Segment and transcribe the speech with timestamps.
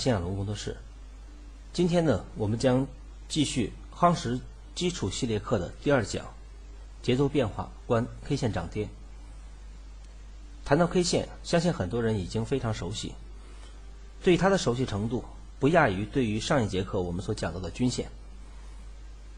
[0.00, 0.78] 大家好，我是谢亚龙，工作室。
[1.74, 2.86] 今天呢，我们将
[3.28, 4.40] 继续夯实
[4.74, 6.24] 基础系列课的第二讲：
[7.02, 8.88] 节奏变化观 K 线涨跌。
[10.64, 13.12] 谈到 K 线，相信很多人已经非常熟悉，
[14.22, 15.22] 对它的熟悉程度
[15.58, 18.08] 不亚于对于上一节课我们所讲到的均线。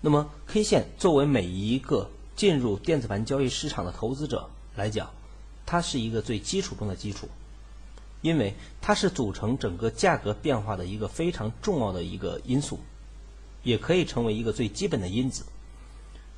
[0.00, 5.11] 那么，K 线作为每一个进入电子盘交易市场的投资者来讲，
[5.67, 7.28] 它是一个最基础中的基础。
[8.23, 12.78] 因为它是组成整个价格变化的一个非常重要的一个因素，
[13.62, 15.45] 也可以成为一个最基本的因子。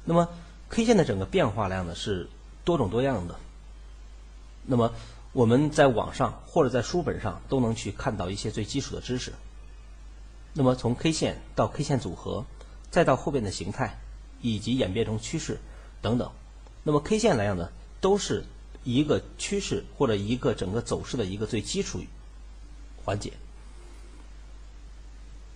[0.04, 0.28] 那么
[0.70, 2.28] K 线的整个变化量呢是
[2.64, 3.36] 多种多样的。
[4.66, 4.92] 那么
[5.32, 9.32] 我们在网上或者在书本上都能去看到一些最基础的知识。
[10.54, 12.46] 那么从 K 线到 K 线组合，
[12.90, 14.00] 再到后边的形态，
[14.40, 15.58] 以及演变成趋势
[16.00, 16.30] 等等，
[16.82, 18.44] 那么 K 线来讲呢，都是。
[18.84, 22.00] 一个趋势或者一个整个走势的一个最基础
[23.02, 23.32] 环节。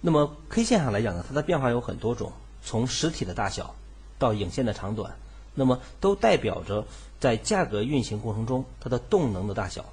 [0.01, 2.33] 那么 K 线上来讲呢，它的变化有很多种，
[2.65, 3.75] 从实体的大小
[4.19, 5.17] 到影线的长短，
[5.55, 6.87] 那么都代表着
[7.21, 9.85] 在价格运行过程中它的动能的大小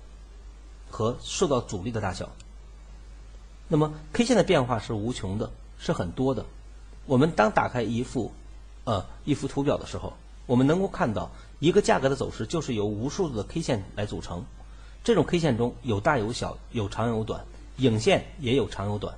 [0.90, 2.32] 和受到阻力的大小。
[3.68, 6.46] 那么 K 线的变化是无穷的，是很多的。
[7.06, 8.32] 我们当打开一幅
[8.86, 10.14] 呃一幅图表的时候，
[10.46, 11.30] 我们能够看到。
[11.66, 14.46] 一个价格的走势就是由无数的 K 线来组成，
[15.04, 17.44] 这种 K 线中有大有小，有长有短，
[17.78, 19.18] 影线也有长有短，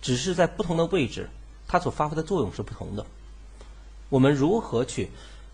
[0.00, 1.28] 只是在不同的位置，
[1.66, 3.04] 它所发挥的作用是不同的。
[4.08, 5.10] 我们如何去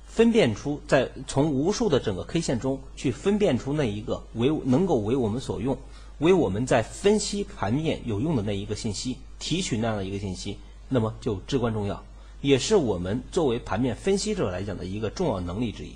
[0.07, 5.79] 分辨出在从无数的整个 K 线中去分辨出那一个为能够为我们所用，
[6.19, 10.59] 为我们在分析盘面有用的那一个信息，提取那样的一个信息，
[10.91, 12.05] 那么就至关重要。
[12.43, 15.95] 也是我们作为盘面分析者来讲的一个重要能力之一。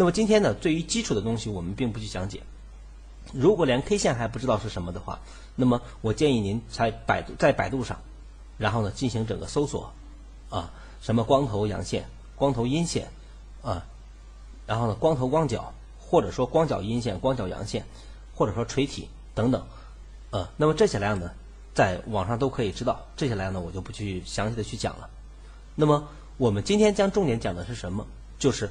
[0.00, 2.40] 那么今天呢，对于基础的东西我们并不去讲解。
[3.34, 5.20] 如果连 K 线还不知道是什么的话，
[5.56, 8.00] 那么我建议您在百度在百度上，
[8.56, 9.92] 然后呢进行整个搜索，
[10.48, 10.72] 啊，
[11.02, 13.10] 什么光头阳线、光头阴线，
[13.60, 13.84] 啊，
[14.66, 17.84] 然后呢光头光脚，或者说光脚阴线、光脚阳线，
[18.34, 19.66] 或者说垂体等等，
[20.30, 21.30] 呃，那么这些量呢？
[21.74, 25.10] 在网上都可以知道，这些来呢我就不去详细的去讲了。
[25.74, 26.08] 那么
[26.38, 28.06] 我们今天将重点讲的是什么？
[28.38, 28.70] 就是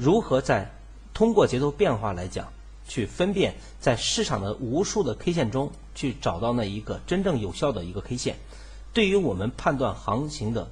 [0.00, 0.70] 如何在
[1.12, 2.48] 通过节奏变化来讲，
[2.88, 8.36] 去分辨在市场的无数的 K 线中去找到那一个真正有效的一个 K 线，
[8.94, 10.70] 对于我们判断行情的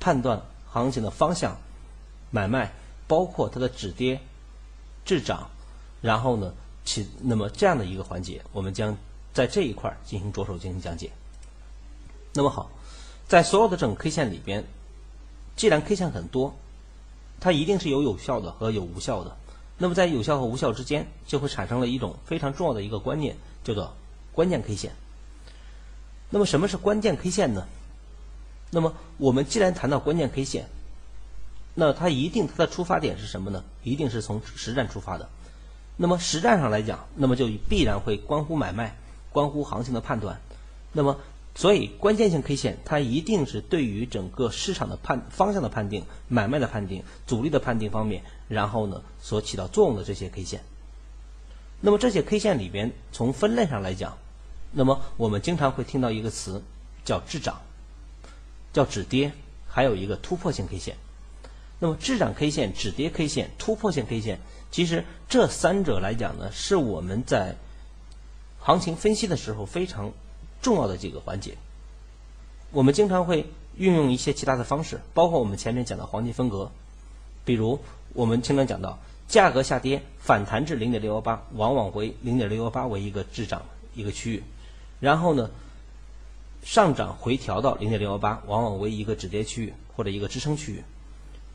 [0.00, 1.56] 判断行情的方向、
[2.30, 2.72] 买卖，
[3.06, 4.20] 包括它的止跌、
[5.04, 5.48] 滞涨，
[6.02, 6.52] 然后呢
[6.84, 8.96] 起那么这样的一个环节，我们将。
[9.36, 11.10] 在这一块进行着手进行讲解。
[12.32, 12.70] 那么好，
[13.28, 14.64] 在所有的整个 K 线里边，
[15.56, 16.56] 既然 K 线很多，
[17.40, 19.36] 它一定是有有效的和有无效的。
[19.78, 23.94] 那么在有效和无效之间，就会产生了一种非常重要的一个观念，叫做
[24.32, 24.92] 关键 K 线。
[26.30, 27.66] 那么什么是关键 K 线呢？
[28.70, 30.66] 那么我们既然谈到关键 K 线，
[31.74, 33.62] 那它一定它的出发点是什么呢？
[33.82, 35.28] 一定是从实战出发的。
[35.96, 38.96] 那么实战上来讲，那么就必然会关乎买卖。
[39.32, 40.40] 关乎行情的判断，
[40.92, 41.18] 那么
[41.56, 50.60] 所以关键性 K 线它一定是对于整个市场的判方向的判定、买卖的判定、阻力的判定方面，然后呢所起到作用的这些 K 线。
[51.80, 54.18] 那么这些 K 线里边，从分类上来讲，
[54.70, 56.62] 那么我们经常会听到一个词
[57.06, 57.62] 叫滞涨，
[58.74, 59.32] 叫止跌，
[59.66, 60.96] 还有一个突破性 K 线。
[61.78, 67.56] 那么滞涨 K 线、止跌 K 线、突破性 K 线，其实这三者来讲呢，是我们在
[68.58, 70.12] 行情分析的时候非常
[70.66, 71.56] 重要的几个环节，
[72.72, 73.46] 我们经常会
[73.76, 76.72] 运用一些其他的方式，包括我们前面讲的黄金分割，
[77.44, 77.78] 比如
[78.14, 78.98] 我们经常讲到
[79.28, 83.62] 价格下跌反弹至零点六幺八，往往为零点六幺八为一个滞涨
[83.94, 84.42] 一个区域，
[84.98, 85.50] 然后呢
[86.64, 90.82] 上涨回调到零点六幺八，往往为一个止跌区域或者一个支撑区域，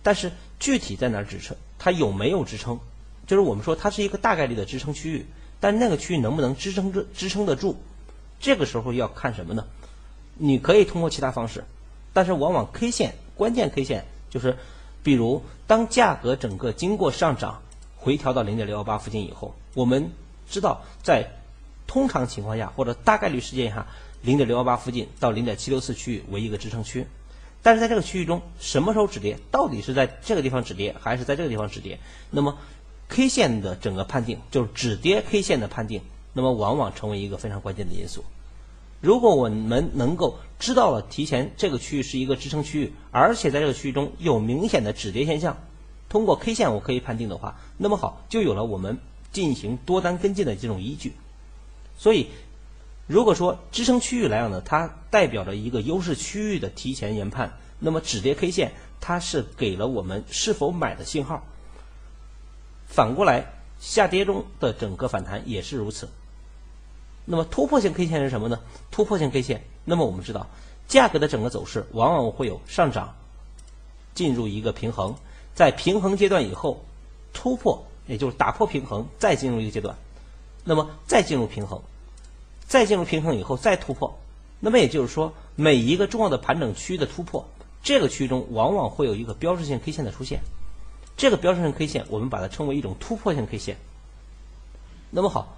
[0.03, 2.79] 但是具体在哪儿支撑，它有没有支撑，
[3.27, 5.25] 就是我们说它是一个大概率的支撑区域。
[5.63, 7.75] 但那个区域能不能支撑着支撑得住？
[8.41, 9.63] 这个时候要看什么呢？
[10.37, 11.63] 你可以通过其他方式，
[12.11, 14.57] 但是往往 K 线关键 K 线就是，
[15.03, 17.61] 比如当价格整个经过上涨
[17.95, 20.11] 回调到零点六幺八附近以后，我们
[20.49, 21.29] 知道在
[21.85, 23.85] 通常情况下或者大概率事件下，
[24.23, 27.05] 零点六幺八附近到零点七六四区域为一个支撑区。
[27.61, 29.37] 但是在这个区域中，什么时候止跌？
[29.51, 31.99] 到底是在这个地方止跌，还是在这个地方止跌？
[32.31, 32.57] 那么
[33.07, 36.01] ？K 线的整个判定就是止跌 K 线的判定，
[36.33, 38.23] 那么往往成为一个非常关键的因素。
[39.01, 45.57] 如果我们能够知道了提前这个区域是一个支撑区域，而且在这个区域中有明显的止跌现象，
[46.07, 48.99] 通过 K 线我可以判定的话，那么好就有了我们
[49.31, 51.13] 进行多单跟进的这种依据。
[51.97, 52.27] 所以，
[53.07, 61.43] 如果说支撑区域来讲呢，它代表着一个优势区域的提前研判，那么止跌 K 线它是给了我们是否买的信号。
[62.85, 66.07] 反过来，下跌中的整个反弹也是如此。
[67.31, 68.59] 那么突破性 K 线是什么呢？
[68.91, 70.47] 突破性 K 线，那么我们知道，
[70.89, 73.15] 价格的整个走势往往会有上涨，
[74.13, 75.15] 进入一个平衡，
[75.55, 76.83] 在平衡阶段以后
[77.31, 79.95] 突破，也就是打破平衡，再进入一个阶段，
[80.65, 81.81] 那么再进入平衡，
[82.67, 84.19] 再进入平衡以后再突破，
[84.59, 87.47] 那么也就是说，每一个重要的盘整区域的突破，
[87.81, 90.41] 这个区域中往往会有一个标志性 K 线的出现。
[91.15, 93.77] 这个标志性 K 线，我们把它称为一种突破性 K 线。
[95.11, 95.55] 那么好，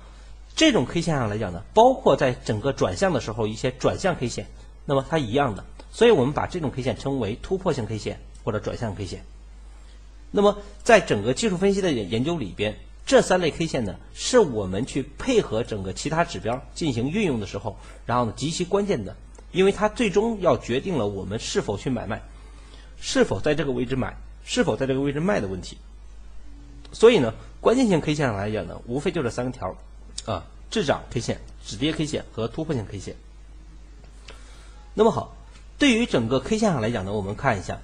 [0.56, 4.48] 这种 K 线上来讲呢，包括在整个转向的时候一些转向 K 线，
[4.86, 9.24] 那么它一样的，所以我们把这种 K 线称为突破性 K 线或者转向 K 线。
[10.32, 19.16] 那么在整个技术分析的研究里边，这三类 K 线呢，是我们去配合整个其他指标进行运用的时候，然后呢极其关键的，
[19.52, 22.22] 因为它最终要决定了我们是否去买卖，
[23.00, 24.16] 是否在这个位置买。
[24.46, 25.78] 是否在这个位置卖的问题，
[26.92, 29.74] 所以呢，关键性 K 线上来讲呢，无非就这三个条，
[30.26, 33.16] 啊，滞涨 K 线、止跌 K 线和突破性 K 线。
[34.94, 35.36] 那么好，
[35.78, 37.80] 对于整个 K 线上来讲呢，我们看一下，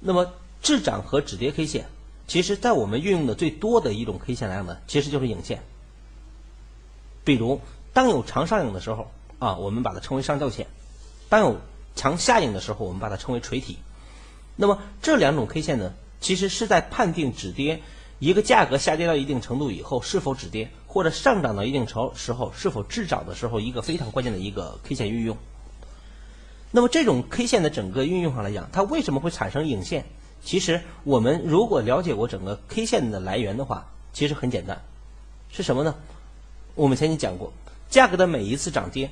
[0.00, 1.86] 那么滞涨和止跌 K 线，
[2.26, 5.62] 其实在我们运用的最多的一种 K 线来讲呢，其实就是影线。
[7.24, 7.60] 比如，
[7.92, 10.66] 当有长上影的时候，啊，我们把它称为上吊线；
[11.28, 11.58] 当有
[11.94, 13.78] 强下影的时候，我们把它称为锤体。
[14.54, 17.82] 那么这两种 K 线呢，其实是在判定止跌
[18.18, 25.36] 一个价格下跌到一定程度以后是否止跌，或者上涨到一定程时候是否滞涨的时候一个非常关键的一个 K 线运用。
[26.70, 30.04] 那么这种 K 线的整个运用上来讲，它为什么会产生影线？
[30.42, 34.80] 其实我们如果了解过整个 K 线的来源的话，其实很简单，
[35.50, 35.94] 是什么呢？
[36.74, 37.52] 我们前面讲过，
[37.90, 39.10] 价格的每一次涨跌，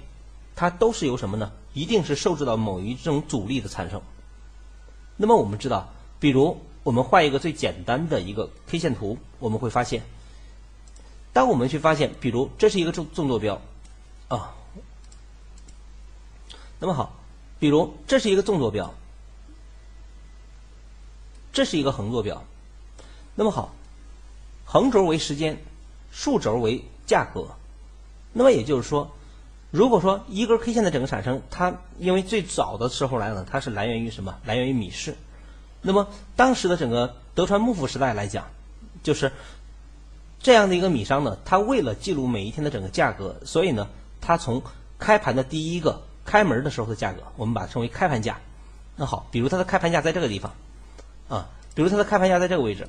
[0.56, 1.52] 它都是由什么呢？
[1.72, 4.00] 一定是受制到某一种阻力的产生。
[5.16, 10.02] 那么我们知道，比如我们画一个最简单的一个 K 线图，我们会发现，
[11.32, 13.60] 当我们去发现，比如这是一个纵纵坐标，
[14.28, 14.54] 啊，
[16.78, 17.16] 那么好，
[17.58, 18.94] 比如这是一个纵坐标，
[21.52, 22.44] 这是一个横坐标，
[23.34, 23.74] 那么好，
[24.64, 25.60] 横轴为时间，
[26.12, 27.56] 竖轴为价格，
[28.32, 29.10] 那么也就是说。
[29.70, 34.38] 如果说一根 K 线的整个产生，它因为最早的时候来呢，它是来源于什么？
[34.44, 35.16] 来源于米市。
[35.84, 38.46] 那么当时的整个德川幕府时代来讲，
[39.02, 39.30] 就是
[40.40, 43.86] 这样的一个米商呢，他为了记录每一天的整个价格，所以呢，
[44.20, 44.62] 他从
[44.98, 48.40] 开盘的第一个开门的时候的价格，我们把它称为开盘价。
[48.96, 50.54] 那好，比如它的开盘价在这个地方，
[51.28, 52.88] 啊，比如它的开盘价在这个位置，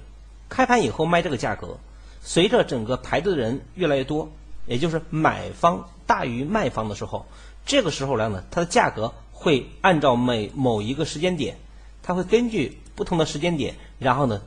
[0.50, 1.78] 开盘以后卖这个价格，
[2.22, 4.30] 随着整个排队的人越来越多，
[4.66, 5.90] 也就是买方。
[6.08, 7.25] 大于卖方的时候，
[7.66, 11.58] 这个时候来呢，它的价格会按照每某一个时间点，
[12.06, 14.40] 它会根据不同的时间点，然后呢，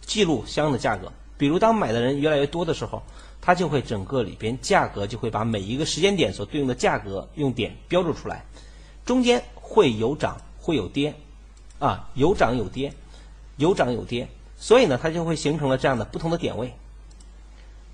[0.00, 1.12] 记录相应的价格。
[1.36, 3.02] 比如当买的人越来越多的时候，
[3.40, 8.44] 它就会整个里边价格就会把每一个时间点所对应的价格用点标注出来，
[9.04, 11.12] 中间会有涨会有跌，
[11.80, 12.92] 啊，有涨有跌，
[13.56, 16.72] 有涨有跌，所以呢，它就会形成了这样的不同的点位。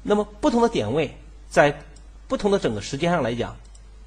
[0.03, 1.17] 那么不同的点位
[1.49, 1.83] 在。
[2.29, 3.57] 不同的整个时间上来讲，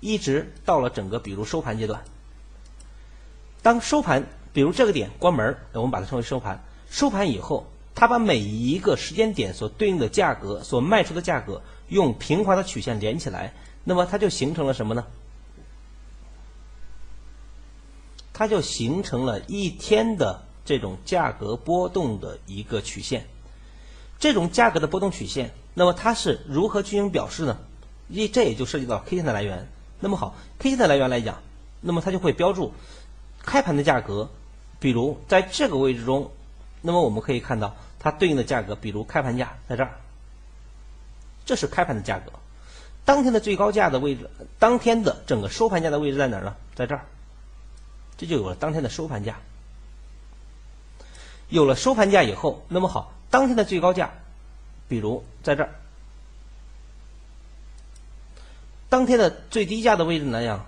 [0.02, 2.04] 一直到了整个比如收盘阶段。
[3.62, 6.64] 当收盘，比如这个点关门，我们把它称为收盘。
[6.90, 13.54] 收盘以后，它把每一个时间点所对应的价格、所卖出的价格，用平滑的曲线连起来，
[13.84, 15.06] 那么它就形成了什么呢？
[18.34, 23.28] 它就形成了一天的这种价格波动的一个曲线。
[24.18, 27.58] 这种价格的波动曲线，那么它是如何进行表示呢？
[28.08, 29.68] 一这也就涉及到 K 线的来源。
[30.00, 31.42] 那么好，K 线的来源来讲，
[31.82, 32.74] 那么它就会标注
[33.44, 34.30] 开盘的价格。
[34.80, 36.32] 比如在这个位置中，
[36.82, 39.92] 那么我们可以看到它对应的价格，比如开盘价在这儿，
[41.46, 42.32] 这是开盘的价格。
[43.06, 46.56] 当天的最高价的位置，当天的整个收盘价的位置在哪儿呢？
[46.76, 47.06] 在这儿，
[48.18, 49.38] 这就有了当天的收盘价。
[51.50, 54.12] 有了收盘价以后，那么好，当天的最高价，
[54.88, 55.72] 比如在这儿。
[58.88, 60.66] 当天的最低价的位置来讲，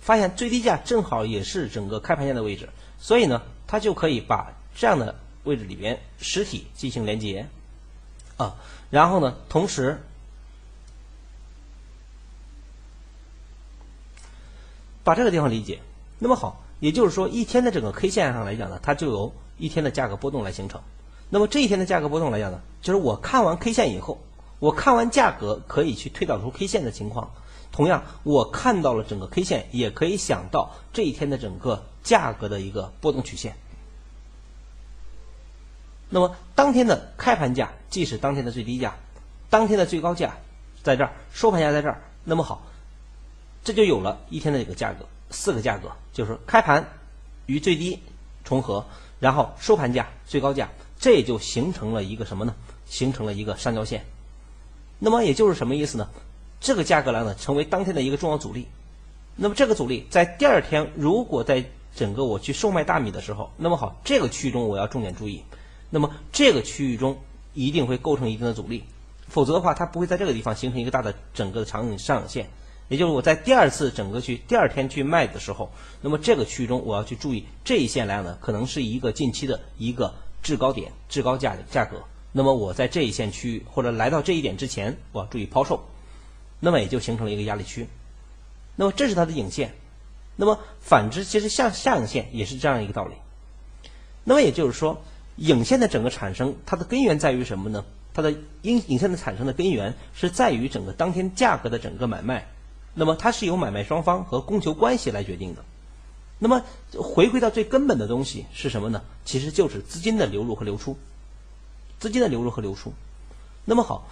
[0.00, 2.68] 发现最低价正好也是整个开盘价的位置，
[3.06, 7.46] 所以呢，它就可以把这样的位置里边实体进行连接，
[8.36, 8.56] 啊，
[8.90, 10.02] 然后呢，同时
[15.04, 15.78] 把这个地方理解，
[16.18, 20.80] 那么好，也就是说，一天的整个 K 线上来讲呢，它就由一天的价格波动来形成。
[21.30, 24.18] 那么这一天的价格波动来讲呢，就是我看完 K 线以后，
[24.58, 27.30] 我看完价格可以去推导出 K 线的情况。
[27.70, 33.56] 同样，我看到了整个 K 线，也可以想到这一天的整个价格的一个波动曲线。
[36.08, 38.94] 那么当天的开盘价即是当天的最低价，
[39.50, 40.36] 当天的最高价
[40.84, 42.00] 在这儿，收盘价在这儿。
[42.22, 42.62] 那么好，
[43.64, 46.88] 这就有了一天的这个价格，四个价格就是开盘
[47.46, 48.00] 与最低
[48.44, 48.86] 重合，
[49.18, 52.54] 然后收盘价、最高价，这也就形成了一个什么呢？
[52.86, 54.04] 形成了一个上交线。
[55.00, 56.08] 那么也就是什么意思呢？
[56.60, 58.68] 这个价格来呢，成为当天的一个重要阻力。
[59.34, 61.64] 那么这个阻力在第二天，如果在
[61.96, 65.42] 整个我去售卖大米的时候，那么好，这个区域中我要重点注意。
[65.88, 67.18] 那么这个区域中
[67.54, 68.84] 一定会构成一定的阻力，
[69.28, 72.50] 否则的话，它不会在这个地方形成一个大的整个的长上影线。
[72.88, 75.72] 也就是我在第二次整个去第二天去卖的时候，
[76.02, 82.02] 那么这个区域中我要去注意这一线来讲呢，可能是一个近期的一个制高点、制高价的价格。
[82.30, 85.84] 那么我在这一线区域或者来到这一点之前，我要注意抛售，
[86.60, 87.88] 那么也就形成了一个压力区。
[88.76, 89.74] 那么这是它的影线。
[90.36, 93.14] 那么反之，其实下下影线也是这样一个道理。
[94.24, 95.02] 那么也就是说。
[95.38, 97.84] 影线的整个产生，它的根源在于什么呢？
[98.14, 102.48] 它的影影线的产生的根源是在于整个当天价格的整个买卖，
[102.94, 105.62] 那么它是由买卖双方和供求关系来决定的。
[106.38, 106.64] 那么
[106.94, 109.02] 回归到最根本的东西是什么呢？
[109.26, 110.96] 其实就是资金的流入和流出，
[111.98, 112.94] 资金的流入和流出。
[113.66, 114.08] 那么好，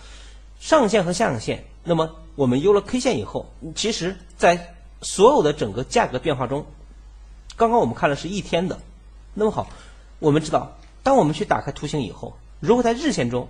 [0.61, 6.67] 上影线和下影线，那么我们有了 K 线以后，其实在所有的整个价格变化中，
[7.57, 8.81] 刚刚我们看了是一天的，
[9.35, 9.69] 那么好，
[10.19, 10.77] 我们知道。
[11.03, 13.49] 当我们去打开图形以后，如果在日线中，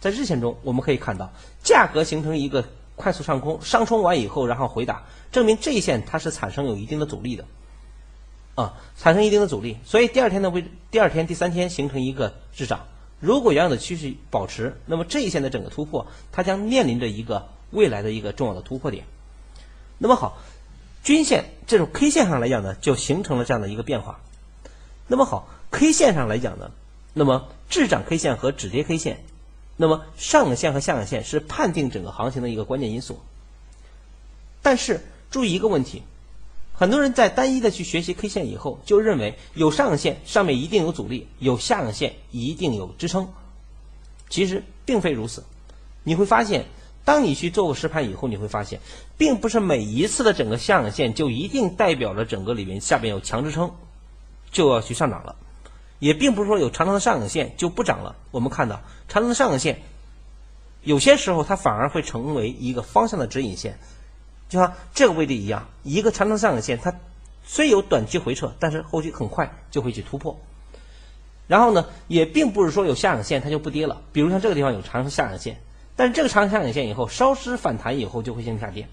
[0.00, 1.30] 在日线中，我们可以看到
[1.62, 2.64] 价格形成一个
[2.96, 7.44] 快速上空，上冲完以后，然后回打，证明这一线它是产生有一定的阻力的，
[8.54, 12.86] 啊，产生一定的阻力，所以第二天的位，第二天、第三天形成一个滞涨。
[13.20, 19.04] 如果原有的趋势保持，那么这一线的整个突破，它将面临着一个未来的一个重要的突破点。
[19.98, 20.38] 那么好，
[21.06, 24.18] 均线这种 K 线上来讲呢，就形成了这样的一个变化。
[25.06, 26.72] 那么好，K 线上来讲呢。
[27.14, 29.24] 那么滞涨 K 线和止跌 K 线，
[29.76, 33.20] 那么上影线和下影线是判定整个行情的一个关键因素。
[34.62, 36.02] 但是注意一个问题，
[36.72, 43.32] 很多人在单一的去学习 K 线以后，就认为有上影线上面一定有阻力，有下影线一定有支撑。
[44.28, 45.44] 其实并非如此。
[46.02, 46.66] 你会发现，
[47.06, 48.80] 当你去做过实盘以后，你会发现，
[49.16, 53.70] 并不是每一次的整个下影线就一定代表着整个里面下边有强支撑，
[54.50, 55.36] 就要去上涨了。
[56.00, 58.16] 也并不是说有长长的上影线就不涨了。
[58.32, 59.82] 我们看到长长的上影线，
[60.82, 63.78] 有些时候它反而会成为一个方向的指引线，
[64.48, 66.92] 就像这个位置一样，一个长长的上影线，它
[67.44, 70.40] 虽有短期回撤，但是后期很快就会去突破。
[71.46, 74.02] 然后呢，也并不是说有下影线它就不跌了。
[74.12, 75.60] 比如像这个地方有长长的下影线，
[75.96, 78.86] 但是这个长下影线以后稍失反弹以后就会形成下跌。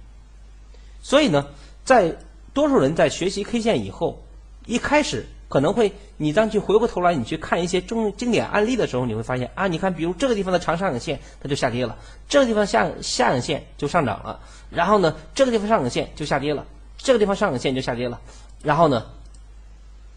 [1.01, 1.47] 所以呢，
[1.85, 2.15] 在
[2.53, 4.23] 多数人在学习 K 线以后，
[4.65, 5.27] 一开始。
[5.49, 11.95] 可能会，你当去回过头来，你去看一些中经典案例的时候，你会发现啊，你看，比如这个地方的长上影线，它就下跌了；
[12.27, 14.39] 这个地方下下影线就上涨了。
[14.71, 16.65] 然后呢，这个地方上影线就下跌了，
[16.97, 18.19] 这个地方上影线就下跌了。
[18.63, 19.05] 然后呢，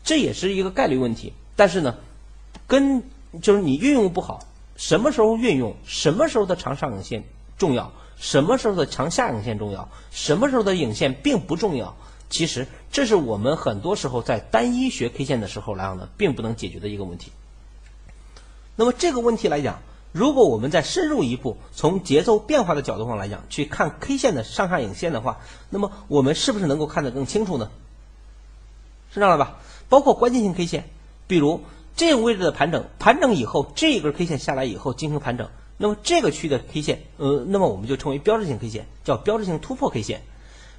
[0.03, 1.35] 这也是一个概率问题。
[1.55, 1.97] 但是呢，
[2.67, 3.03] 跟
[3.43, 4.41] 就是你运用不好，
[4.77, 7.25] 什么时候运用，什么时候的长上影线
[7.59, 11.97] 重要，什么时候的长下影线重要，什么时候的影线并不重要。
[12.29, 17.33] 其实，这是我们很多时候在单一学 K 线的时候来讲呢，并不能解决的一个问题。
[18.75, 19.81] 那么这个问题来讲，
[20.13, 25.39] 如果我们再深入一步，从节奏变化的角度上来讲，去看 K 线的上下影线的话，
[25.71, 27.71] 那么我们是不是能够看得更清楚呢？
[29.15, 29.59] 是这样的吧？
[29.89, 30.91] 包括关键性 K 线，
[31.29, 31.63] 比如
[31.97, 35.49] 这个位置的盘整，盘整以后这一根 K 线下来以后进行盘整，
[35.79, 40.23] 那么这个区的 K 线，呃，那么我们就称为标志性 K 线，叫标志性突破 K 线。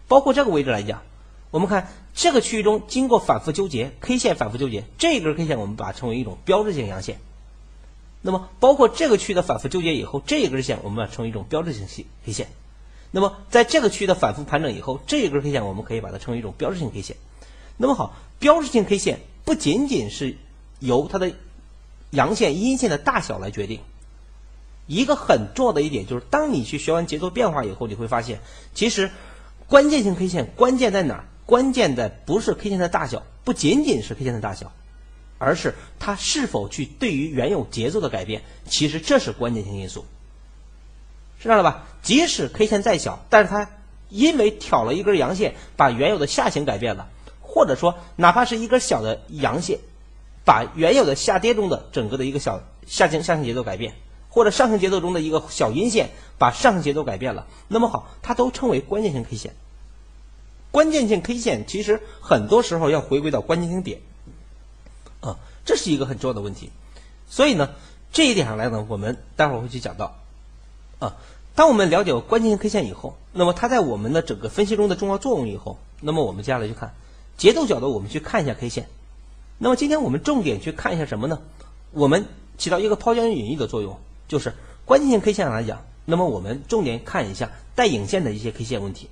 [0.07, 1.01] 包括这个位置来讲。
[1.49, 7.19] 我们看这个区域中经过反复纠结，K 线反复纠结，这一根 K 线我们把它称为一种标志性阳线。
[8.21, 11.87] 那么包括这个区域的反复纠结以后，这一根线我们把它称为一种标志性
[12.25, 12.49] K 线。
[13.11, 17.15] 那么在这个区域的反复盘整以后，这一根 K 线我们可以把它称为一种标志性 K 线。
[17.77, 20.35] 那么好，标志性 K 线不仅仅是
[20.79, 21.31] 由它的
[22.11, 23.81] 阳线、阴线的大小来决定，
[24.85, 28.39] 一个很重要的一点就是，当你去学完节奏变化以后，你会发现，
[28.73, 29.11] 其实
[29.67, 31.25] 关键性 K 线关键在哪儿？
[31.45, 34.71] 关键的不是 K 线的大小，不仅仅是 K 线的大小，
[35.37, 40.05] 而是它是否去对于原有节奏的改变，其实这是关键性因素，
[41.39, 41.85] 是这样的吧？
[42.01, 43.69] 即使 K 线再小，但是它
[44.09, 47.09] 因为挑了一根阳线，把原有的下行改变了，
[47.41, 49.79] 或者说哪怕是一根小的阳线，
[50.47, 53.95] 把原有的下跌中的整个的一个小下行下行节奏改变，
[54.29, 59.53] 或者上行节奏中的一个小阴线把上行节奏改变了，那么好，它都称为关键性 K 线。
[60.71, 63.99] 关键性 K 线其实很多时候要回归到关键性点，
[65.19, 65.35] 啊，
[65.65, 66.71] 这是一个很重要的问题。
[67.27, 67.71] 所以呢，
[68.13, 70.15] 这一点上来呢，我们待会儿会去讲到，
[70.99, 71.17] 啊，
[71.55, 76.95] 当我们了解关键性 K 线以后，那么它在我们的整个分析中的重要作用以后，那么我们接下来去看
[77.35, 78.87] 节奏角度，我们去看一下 K 线。
[79.59, 81.41] 那么今天我们重点去看一下什么呢？
[81.91, 82.25] 我们
[82.57, 84.53] 起到一个抛砖引玉的作用，就是
[84.85, 89.09] 关键性 K 线上来讲，那么我们重点看一下带影线的一些 K 线问题。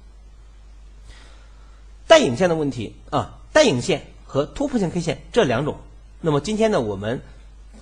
[2.08, 5.78] 带影线的问题啊，带影线和突破性 K 线这两种。
[6.22, 7.22] 那么今天呢，我们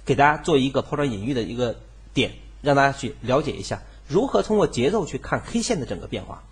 [0.06, 1.76] 给大家做一个抛砖引玉的一个
[2.14, 6.44] 点，让大家去了解一下如何通过节奏去看 K 线的整个变化。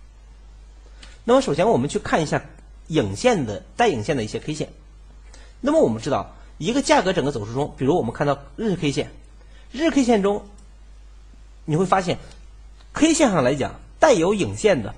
[1.24, 2.44] 那么首先我们去看一下
[2.88, 4.72] 影线的带影线的一些 K 线。
[5.64, 9.10] 那么我们知道，一个价格整个走势中，比如我们看到日 K 线，
[9.70, 10.44] 日 K 线中，
[11.64, 12.18] 你会发现
[12.92, 14.92] ，K 线上来讲带有影线的，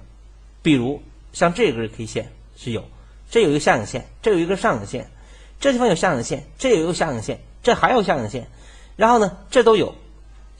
[0.62, 1.02] 比如
[1.34, 2.84] 像这根 K 线是有，
[3.30, 5.10] 这有一个下影线，这有一个上影线，
[5.60, 8.48] 这地方有下影线，这有一个下影线，这还有下影线，
[8.96, 9.94] 然后呢，这都有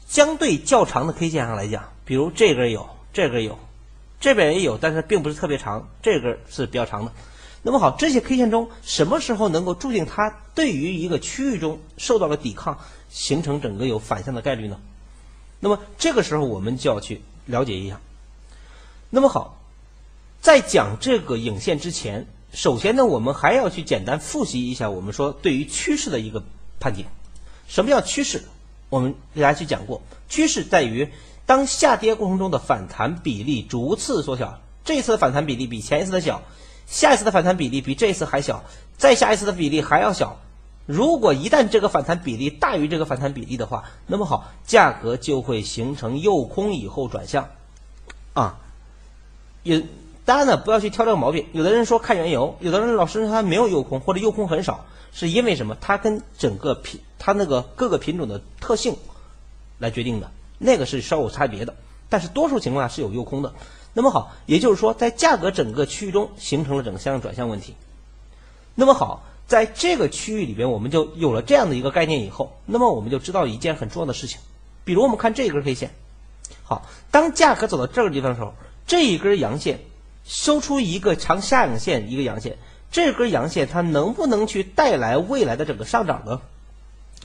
[0.07, 3.59] 相对较长的 K 线上来讲，比如这根有，这根有，
[4.21, 7.13] 这边也有，但是并不是特别长，这根是比较长的。
[7.67, 14.79] 那么好，这些 K 线中什么时候能够注定它对于一个区域中受到了抵抗，形成整个有反向的概率呢？
[15.61, 17.99] 那么这个时候我们就要去了解一下。
[19.09, 19.59] 那么好，
[20.43, 26.43] 在讲这个影线之前，首先呢，我们还要去简单复习一下我们说对于趋势的一个
[26.79, 27.07] 判定。
[27.67, 28.45] 什么叫趋势？
[28.91, 31.09] 我们给大家去讲过，趋势在于
[31.47, 36.43] 当下跌过程中的反弹比例逐次缩小，这一次的反弹比例比前一次的小。
[36.87, 38.65] 下一次的反弹比例比这一次还小，
[38.97, 40.39] 再下一次的比例还要小。
[40.87, 47.49] 如果一旦这个反弹比例大于这个反弹比例的话，那么好，价格就会形成诱空以后转向。
[48.35, 48.59] 啊，
[49.63, 49.83] 也
[50.27, 51.47] 大家呢不要去挑这个毛病。
[51.53, 55.77] 有的人说看原油，有的人老师他没有诱空或者诱空很少，是因为什么？
[55.81, 58.95] 它跟整个品它那个各个品种的特性
[59.79, 61.75] 来决定的，那个是稍有差别的。
[62.11, 63.55] 但是多数情况下是有诱空的。
[63.97, 67.75] 那么好，也就是说，在价格整个区域中形成了整个向上转向问题。
[68.75, 74.41] 那么好，在这个区域里边，我们就有了这样的一个概念以后，那么我们就知道一件很重要的事情。
[74.85, 75.95] 比如我们看这一根 K 线，
[76.65, 78.53] 好，当价格走到这个地方的时候，
[78.85, 79.79] 这一根阳线
[80.25, 82.59] 收出一个长下影线，一个阳线，
[82.91, 86.41] 这根阳线它能不能去带来未来的整个上涨呢？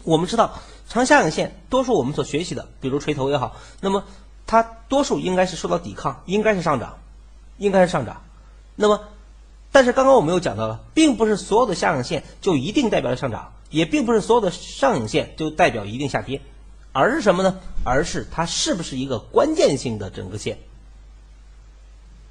[0.04, 4.04] 我们知道，长下影线多数我们所学习的，比如锤头也好，那么。
[4.50, 6.98] 它多数应该是受到抵抗，应该是上涨，
[7.60, 8.24] 应该是上涨。
[8.76, 9.02] 那么，
[9.72, 16.42] 但是刚刚我们又讲到了，并不是所有的下影线就一定代表着上涨，也并不是所有的上影线就代表一定下跌，
[16.94, 17.60] 而是什么呢？
[17.84, 20.58] 而是它是不是一个关键性的整个线。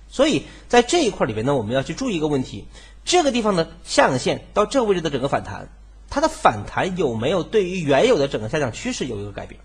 [0.08, 2.66] 所以在这一块里边呢，我们要去注意一个问题：
[3.04, 5.68] 这个地方的下影线到这个位置的整个反弹，
[6.10, 9.60] 它的反弹有没有对于原有的整个下降趋势有一个改变？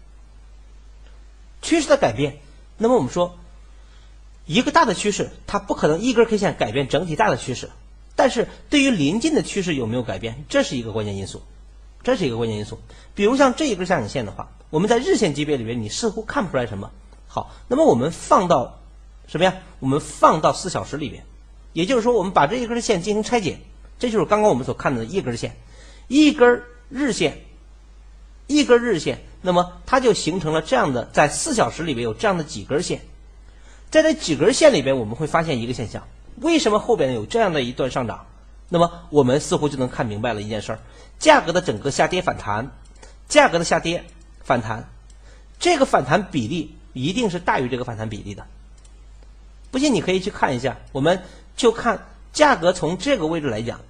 [1.63, 2.37] 趋势的改变，
[2.77, 3.39] 那么我们说，
[4.45, 7.69] 一个大的趋势，它不可能一根 K 线改变整体大的趋势，
[8.15, 11.41] 但是对于临近的趋势有没有改变，这是一个关键因素，
[12.03, 12.77] 这是一个关键因素。
[13.15, 16.91] 比如像这一根下影线的话，我们在日线级别里面，你似乎看不出来什么。
[17.27, 18.79] 好，那么我们放到
[19.27, 19.55] 什么呀？
[19.79, 21.23] 我们放到四小时里边，
[21.71, 23.59] 也就是说，我们把这一根线进行拆解，
[23.97, 25.55] 这就是刚刚我们所看到的一根线，
[26.09, 27.41] 一根日线，
[28.47, 29.19] 一根日线。
[29.45, 33.01] 那么它就形成了这样的，在四小时里边有这样的几根线，
[33.91, 38.25] 在这几根线里边，我们会发现一个现象：为什么后边有这样的一段上涨？
[38.69, 40.79] 那么我们似乎就能看明白了一件事儿：
[41.19, 42.71] 价格的整个下跌反弹，
[43.27, 44.05] 价格的下跌
[44.43, 44.89] 反弹，
[45.59, 48.47] 这个反弹比例一定是大于这个反弹比例的。
[49.71, 51.21] 不信你可以去看一下，我们
[51.57, 53.81] 就看价格从这个位置来讲，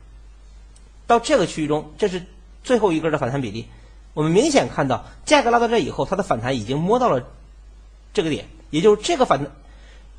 [1.05, 2.25] 到这个区域中，这是
[2.63, 3.67] 最后一根的反弹比例。
[4.13, 7.23] 我们明显看到，价格拉到这以后，它的反弹已经摸到了
[8.13, 9.51] 这个点，也就是这个反弹，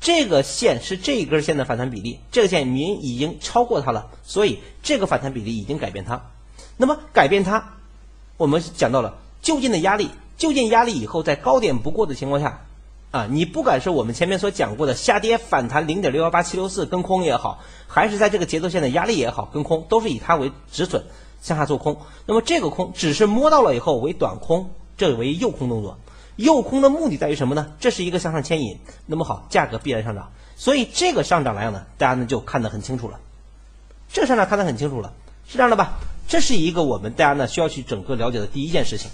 [0.01, 6.21] 这个线是这一根线的反弹比例，这个线明已经超过它了，所以这个反弹比例已经改变它。
[6.75, 7.73] 那么改变它，
[8.35, 12.65] 我们讲到了就近的压力，就近压力以后，在高点不过的情况下，
[13.11, 21.05] 啊，你不管是我们前面所讲过的下跌反弹零点六幺八七六四跟空也好，还是在这个节奏线的压力也好跟空，都是以它为止损。
[21.45, 25.99] 向下做空，那么这个空只是摸到了以后为短空，这为诱空动作。
[26.37, 27.73] 诱空的目的在于什么呢？
[27.79, 30.31] 这是一个向上牵引，那么好，价格必然上涨。
[30.57, 33.19] 所以这个上涨来讲呢，大家呢就看得很清楚了。
[34.11, 35.13] 这上涨看得很清楚了，
[35.47, 35.99] 是这样的吧？
[36.27, 39.11] 这是一个我们大家呢需要去整个了解的第一件事情。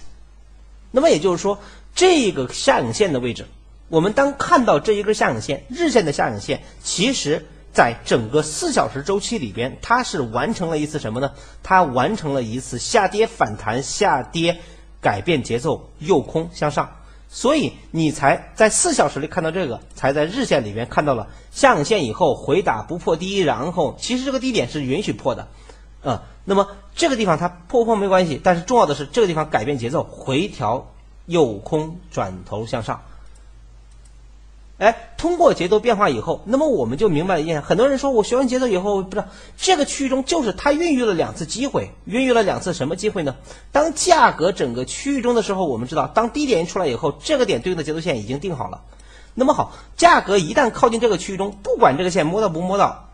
[0.90, 1.60] 那么也就是说，
[1.94, 3.46] 这个下影线的位置，
[3.90, 11.32] 我们当看到这一根下影线，日线的下影线，其实在整个四小时周期里边，它是完成了一次什么呢？
[11.64, 14.60] 它完成了一次下跌反弹、下跌
[15.00, 16.98] 改变节奏、右空向上。
[17.34, 25.48] 所以你才在四小时里看到这个，才在日线里边看到了下影线以后回打不破低，然后其实这个低点是允许破的，
[26.04, 30.92] 啊，那么这个地方它破不破没关系，但是重要的是这个地方改变节奏，回调
[31.26, 33.02] 右空转头向上。
[34.82, 43.36] 哎，通过节奏变化以后，那么我们就明白了一件很多人说我学完节奏以后，不知道这个区域中就是它孕育了两次机会，孕育了两次什么机会呢？
[43.72, 48.82] 当价格整个区域中的时候，我们知道，当低点一出来以后，这个点对应的节奏线已经定好了。
[49.36, 53.10] 那么好，价格一旦靠近这个区域中，不管这个线摸到不摸到，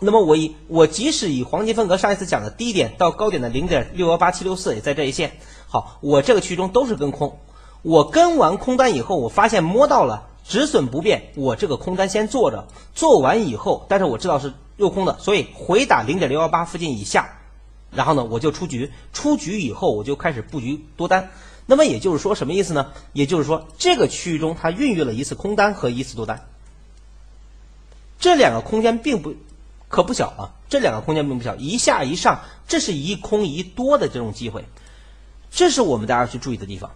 [0.00, 5.36] 那么我以我即使以黄金分割上一次讲的低点到高点的零点六幺八七六四也在这一线，
[5.68, 7.38] 好，我这个区域中都是跟空，
[7.82, 10.30] 我跟完空单以后，我发现摸到了。
[10.48, 17.38] 止损不变，我这个空单先做着，做完以后，但是我知道是诱空的，所以回打零点六幺八附近以下，
[17.90, 21.30] 然后呢我就出局，出局以后我就开始布局多单。
[21.66, 22.92] 那么也就是说什么意思呢？
[23.12, 26.46] 也就是说这个区域中它孕育了一次空单和一次多单，
[28.20, 29.34] 这两个空间并不
[29.88, 34.64] 可不小啊，这两个空间并不小，一下一上，这是一空一多的这种机会，
[35.50, 36.92] 这是我们大家去注意的地方。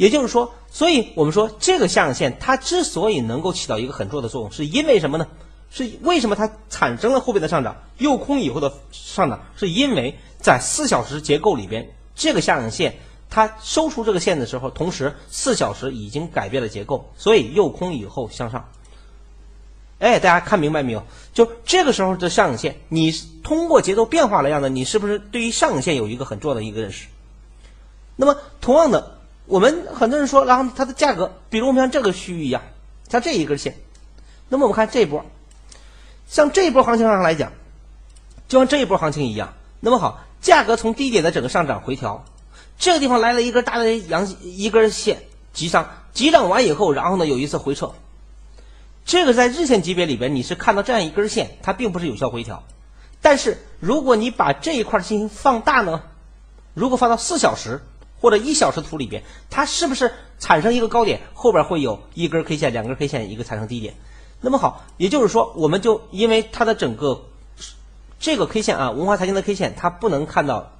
[0.00, 5.28] 也就是说，所以我们说这个下影线它之所以能够起到一个很重要的作用，是因为什么呢？
[5.70, 12.96] 是为什么它产生了后边的上涨，诱空以后的上涨，是因为在四小时结构里边，这个下影线
[13.28, 18.70] 它收出这个线的时候，同时四小时已经改变了结构，所以诱空以后向上。
[19.98, 21.04] 哎，大家看明白没有？
[21.34, 27.06] 就这个时候的上影线，你通过节奏变化来样的，你是不是对于上影线有一个很重要的一个认识？
[28.16, 29.19] 那么同样的。
[29.50, 32.62] 我们很多人说，然后它的价格，比如我们像这个区域一样，
[33.08, 33.74] 像这一根线，
[34.48, 35.26] 那么我们看这一波，
[36.28, 37.52] 像这一波行情上来讲，
[38.46, 42.24] 就像这一波行情一样，那么好，价格从低点的整个上涨回调，
[42.78, 45.20] 这个地方来了一根大的阳一根线
[45.52, 47.92] 急上，急涨完以后，然后呢有一次回撤，
[49.04, 52.62] 这个在日线级别里边你是看到这样一根线，它并不是有效回调，
[53.20, 56.02] 但是如果你把这一块进行放大呢，
[56.72, 57.80] 如果放到四小时。
[58.20, 63.94] 或者一小时图里边，它是不是产生一个高点，后边会有一根 K 线、两根 K 线，一个产生低点？
[64.40, 67.26] 那么好，也就是说，我们就因为它的整个
[68.18, 70.72] 这个 K 线啊，文化财经的 K 线，它不能看到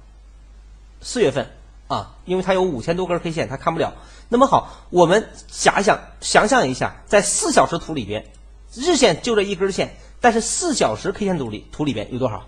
[1.01, 1.51] 四月份
[1.87, 3.93] 啊，因为它有五千多根 K 线，它看不了。
[4.29, 8.25] 那么好，我们想想，想象一下，在四小时图里边，
[8.73, 12.45] 日线就这一根线，但是四小时 K 线图里图里边有多少？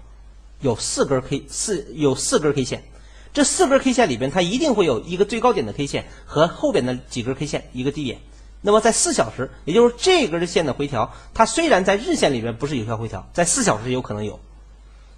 [0.61, 2.83] 有四根 K 四有四根 K 线。
[3.33, 8.19] 这四根 K 线里边，它一定会有一个最高点的 K 线和后边的几根 K 线一个低点。
[8.61, 14.39] 那么在四小时，也就是这根线的回调，它虽然在日线里边不是有效回调，在四小时有可能有。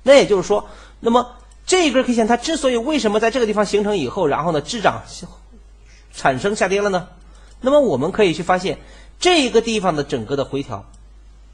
[0.02, 0.70] 那也就是说，
[1.02, 5.04] 那么这根 K 线它之所以为什么在这个地方形成以后，然后呢滞涨
[6.14, 7.10] 产生下跌了呢？
[7.60, 8.80] 那么我们可以去发现
[9.20, 10.86] 这个地方的整个的回调，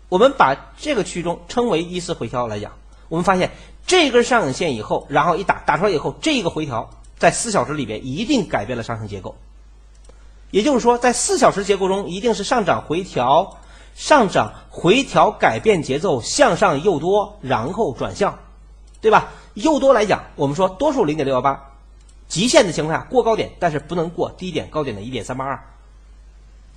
[0.09, 2.73] 我们把这个区中称为一次回调来讲，
[3.09, 3.49] 我们发现。
[3.87, 9.35] 这根上影线以后，然后一打打出来以后，这一个回调在四小时里边一定改变了上升结构，
[10.49, 13.57] 也就是说，在四小时结构中一定是上涨回调，
[13.95, 18.39] 上涨回调改变节奏向上诱多，然后转向，
[19.01, 19.31] 对吧？
[19.53, 21.73] 诱多来讲，我们说多数零点六幺八，
[22.29, 25.59] 极限的情况下过高点，但是不能过低点高点的一点三八二，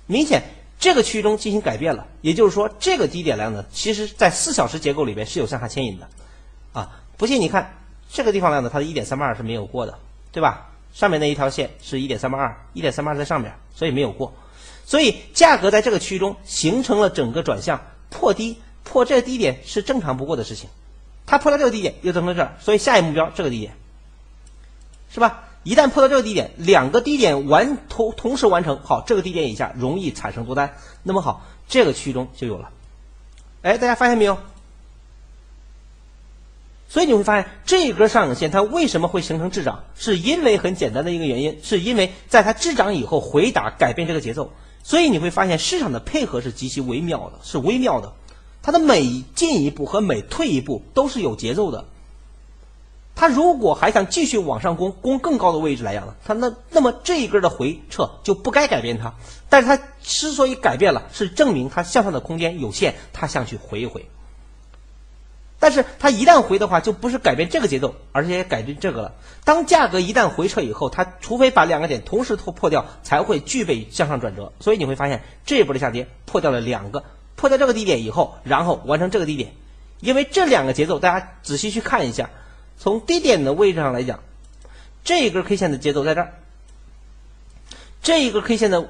[0.05, 0.43] 明显
[0.77, 6.09] 这个区域中进行改变了，也就是说这个低点量呢，其实在四小时结构里边是有向下牵引的。
[6.75, 7.77] 啊，不信你看
[8.11, 9.97] 这个地方量呢，它的一点三八二是没有过的，
[10.31, 10.67] 对吧？
[10.93, 14.33] 上面那一条线是一点三八二，一点三八二在上面，所以没有过。
[14.85, 20.69] 所以价格在这个区域中形成了整个转向破低，破这个低点是正常不过的事情。
[21.25, 23.73] 它破到这个低点又等到这儿，所以下一目标这个低点，
[25.09, 25.45] 是吧？
[25.63, 32.69] 一旦破到这个低点，两个低点完同同时完成，好，这个低点以下容易产生多单，那么好，这个区域中就有了。
[33.63, 34.37] 哎，大家发现没有？
[36.95, 39.83] 所以你会发现，这一根上影线它为什么会形成滞涨？
[39.97, 44.53] 是因为很简单的一个原因，是因为在它滞涨以后回打改变这个节奏。
[44.81, 48.13] 所以你会发现市场的配合是极其微妙的，是微妙的。
[48.63, 51.83] 它的每进一步和每退一步都是有节奏的。
[53.13, 59.13] 它如果还想继续往上攻，攻更高的位置来讲呢，它那那么这一根的回撤就不该改变它。
[59.49, 64.07] 但是它之所以改变了，是证明它向上的空间有限，它想去回一回。
[65.65, 69.15] 但是它一旦回的话，就不是改变这个节奏，而且改变这个了。
[69.45, 74.53] 当价格一旦回撤以后，它除非把两个点同时突破掉，才会具备向上转折。
[74.59, 77.03] 所以你会发现这一波的下跌破掉了两个，
[77.35, 79.55] 破掉这个低点以后，然后完成这个低点。
[80.01, 82.29] 因为这两个节奏，大家仔细去看一下，
[82.77, 84.19] 从低点的位置上来讲，
[85.03, 86.35] 这一根 K 线的节奏在这儿，
[88.03, 88.87] 这一根 K 线的，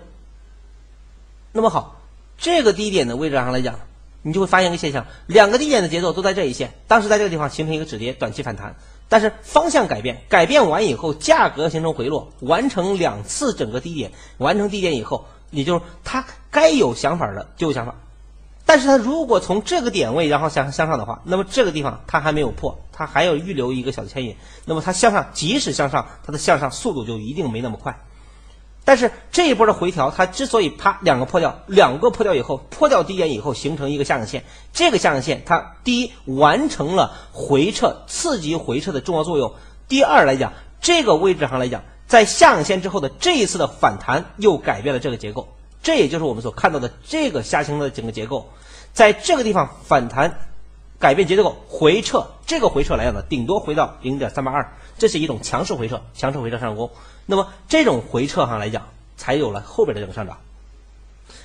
[1.53, 2.01] 那么好，
[2.37, 3.79] 这个低点的位置上来讲。
[4.27, 8.75] 你就会发现一个现象，两个低点的节奏都在这一线，当时在这个地方形成一个止跌，短期反弹，
[9.07, 17.93] 但是方向改变，改变完以后，价格形成回落，完成两次整个低点，完成低点以后，也就是它该有想法的就有想法，
[18.65, 24.35] 但是它如果从这个点位然后向向上的话，那么这个地方它还没有破，它还要预留一个小牵引，
[24.65, 27.95] 那么它向上，即使向上，它的向上速度就一定没那么快。
[28.85, 39.51] 但是这一波的回调，它之所以啪两个破掉，两个破掉以后破掉低点以后形成一个下影线，这个下影线它第一完成了回撤刺激回撤的重要作用，
[39.87, 45.47] 第二来讲这个位置上来讲，在下影线之后的这一次的反弹又改变了这个结构，
[45.81, 48.51] 这也就是我们所看到的这个下行的整个结构，
[48.93, 50.39] 在这个地方反弹
[51.05, 56.89] 改变结构回撤，这个回撤来讲呢，顶多回到零点三八二，这是一种强势回撤，强势回撤上攻。
[57.27, 60.39] 那么这种回撤上来讲，才有了后边的这个上涨。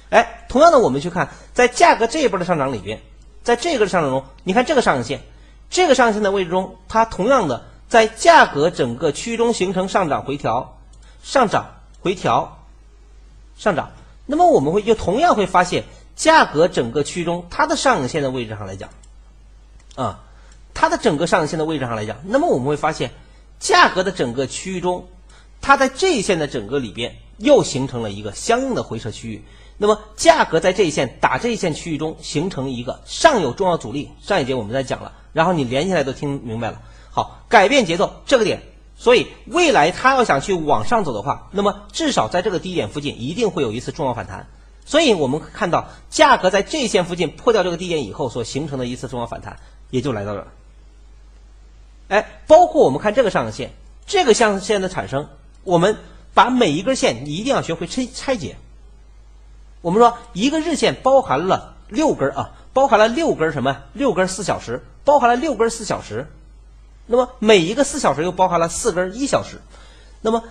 [0.09, 3.03] 哎，同样的，我们去看在价格这一波的上涨里边，
[3.43, 5.21] 在这个上涨中，你看这个上影线，
[5.69, 10.79] 这个上影线的位置中，它同样的在价格整个区域中形成上涨回调，
[11.23, 11.67] 上涨
[12.01, 12.65] 回调，
[13.59, 13.91] 上涨。
[14.25, 15.85] 那么我们会就同样会发现，
[16.17, 18.89] 价格整个区域中它的上影线的位置上来讲，
[20.01, 20.25] 啊，
[20.73, 23.11] 它的整个上影线的位置上来讲，那么我们会发现，
[23.59, 25.07] 价格的整个区域中。
[25.63, 29.45] 它在这一线的整个里边又形成了一个相应的回撤区域，
[29.77, 36.81] 那么价格在这一线打这一线区域中形成一个上有重要阻力，上一节我们在讲了，然后你连起来都听明白了。
[37.11, 38.63] 好，改变节奏这个点，
[38.97, 44.47] 所以未来它要想去往上走的话，那么至少在这个低点附近一定会有一次重要反弹，
[44.87, 49.59] 所以我们看到价格在这一线附近破掉这个低点以后所形成的一次重要反弹，
[49.91, 50.47] 也就来到这儿。
[52.09, 53.73] 哎，包括我们看这个上影线，
[54.07, 55.29] 这个上影线的产生。
[55.63, 55.97] 我们
[56.35, 58.57] 把每一根线，你一定要学会拆拆解。
[59.81, 63.83] 我们说一个日线包含了六根啊，包含了六根什么？
[63.93, 66.27] 六根四小时，包含了六根四小时。
[67.07, 69.61] 那么每一个四小时又包含了四根一小时。
[70.21, 70.45] 那么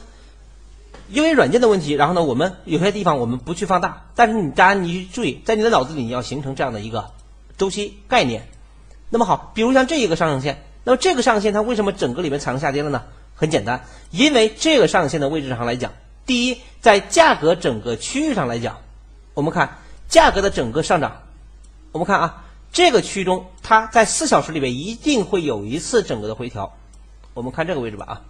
[1.10, 7.12] 因为软件的问题，然后呢，我们有些地方我们不去放大，但是你大家你注意，在你的脑子里你要形成这样的一个
[7.58, 8.48] 周期概念。
[9.10, 13.04] 那么好，比如像这一个上影线，那么这个上影线它为什么整个里面产生下跌了呢？
[13.36, 15.94] 很简单，因为这个上限的位置上来讲，
[16.26, 18.78] 第一，在价格整个区域上来讲，
[19.34, 19.78] 我们看
[20.10, 21.22] 价格的整个上涨，
[21.94, 22.44] 我们看啊，
[22.74, 26.74] 这个区中它在四小时里面一定会有一次整个的回调，
[27.34, 28.22] 我们看这个位置吧啊，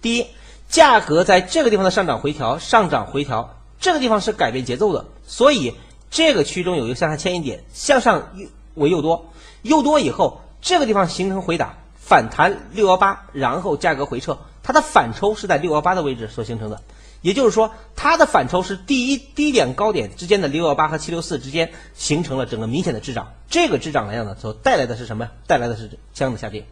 [0.00, 0.26] 第一，
[0.68, 5.74] 价格在这个地方的上涨回调，上涨回调，这个地方是改变节奏的，所以
[6.10, 8.30] 这个区中有一个向下牵引点，向上
[8.76, 9.30] 为又多，
[9.62, 11.74] 又多以后，这个地方形成回档。
[12.04, 16.82] 反弹六幺八，然后价格回撤，它的反抽是在六幺八的位置所形成的，
[17.22, 25.30] 也就是说，它的反抽是第一低点高点之间的六幺八和七六四之间形成了整个明显的滞涨，这个滞涨来讲呢，所带来的是什么？
[25.46, 26.66] 带来的是相应的下跌。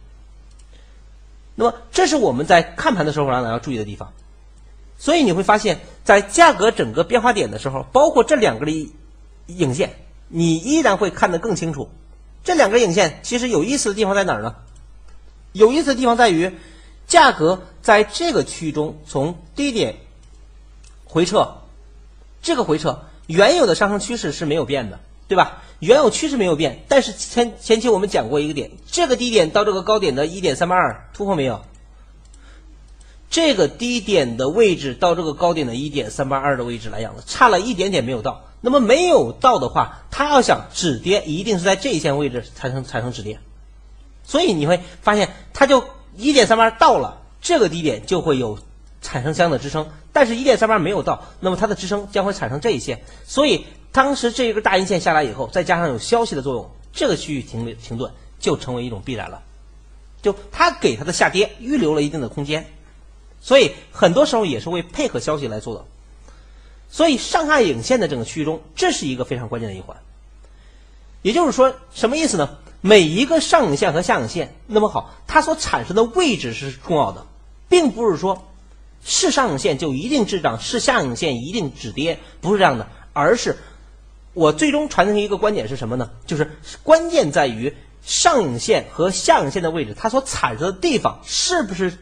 [1.55, 4.11] 那么，这是我们在看盘的时候呢要注意的地方。
[4.99, 8.91] 所以你会发现在价格整个变化点的时候，包括这两个的
[9.47, 9.93] 影线，
[10.27, 11.89] 你依然会看得更清楚。
[12.43, 14.55] 这两根影线其实有意思的地方在哪儿呢？
[15.51, 16.55] 有意思的地方在于，
[17.07, 19.97] 价格在这个区域中从低点
[21.05, 21.57] 回撤，
[22.41, 25.61] 这个回撤原有的上升趋势是没有变的，对吧？
[25.79, 31.61] 原有趋势没有变，但是前前期我们讲过一个点，这个低点到这个高点的一点三八二突破没有？
[33.31, 38.43] 这个低点的位置到这个高点的一点三八二的位置来讲呢，差了一点点没有到。
[38.59, 43.39] 那么没有到的话，它要想止跌，一定是在这一线位置产生产生止跌。
[44.25, 45.83] 所以你会发现，它就
[46.17, 48.59] 一点三八到了这个低点，就会有
[49.01, 53.01] 产生相应的支撑；但是，一点三八没有到，那么它的支撑将会产生这一线。
[53.25, 59.41] 所以，当时这一根大阴线下来以后，再加上有消息的作用，这个区域停停顿就成为一种必然了。
[60.21, 62.67] 就它给它的下跌预留了一定的空间，
[63.41, 65.85] 所以很多时候也是为配合消息来做的。
[66.89, 69.97] 所以，上下影线的整个区域中，这是一个非常关键的一环。
[71.21, 72.57] 也就是说，什么意思呢？
[72.81, 77.25] 每一个上影线和下影线，那么好，它所产生的位置是重要的，
[77.69, 78.47] 并不是说
[79.03, 83.57] 是上影线就一定滞涨，是下影线一定止跌，不是这样的，而是
[84.33, 86.09] 我最终传承一个观点是什么呢？
[86.25, 91.97] 就是关键在于上影线和下影线的位置，它所产生的地方是不是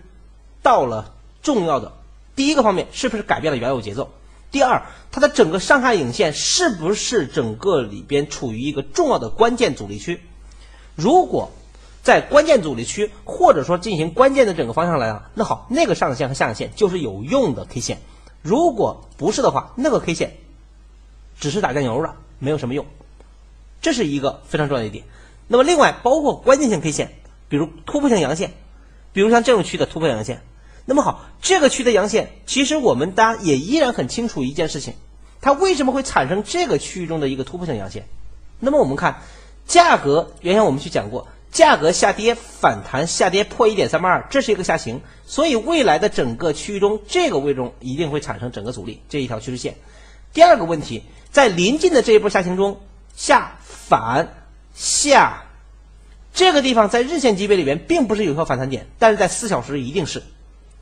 [0.63, 1.93] 到了重要的
[2.35, 4.09] 第一个方面，是不是改变了原有节奏？
[4.51, 10.21] 第二，它的整个上下影线是不是整个里边处于一个重要的关键阻力区？
[10.95, 11.51] 如果
[12.01, 17.99] 在关键阻力区，或者说进行关键的整个方向来了，那好，那个上影线和下影线就是有用的 K 线。
[18.41, 20.37] 如果不是的话，那个 K 线
[21.39, 22.85] 只是打酱油的，没有什么用。
[23.81, 25.03] 这是一个非常重要的一点。
[25.47, 27.11] 那么另外，包括关键性 K 线，
[27.49, 28.53] 比如突破性阳线，
[29.13, 30.41] 比如像这种区的突破阳线。
[30.89, 34.95] 那么好，这个区的阳线，其实我们大家也依然很清楚一件事情，
[35.39, 38.07] 它为什么会产生这个区域中的一个突破性阳线？
[38.59, 39.21] 那么我们看
[39.67, 49.75] 价格，原先我们去讲过，价格下跌反弹下跌破一点三八二，这是一个下行，所以未来的整个区域中，这个位中一定会产生整个阻力这一条趋势线。
[50.33, 52.81] 第二个问题，在临近的这一波下行中，
[53.15, 54.27] 下反
[54.73, 55.43] 下
[56.33, 60.23] 这个地方在日线级别里边并不是有效反弹点，但是在四小时一定是。